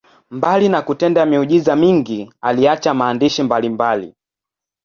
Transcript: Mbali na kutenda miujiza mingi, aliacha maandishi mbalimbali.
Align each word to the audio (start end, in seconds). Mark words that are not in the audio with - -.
Mbali 0.31 0.69
na 0.69 0.81
kutenda 0.81 1.25
miujiza 1.25 1.75
mingi, 1.75 2.33
aliacha 2.41 2.93
maandishi 2.93 3.43
mbalimbali. 3.43 4.15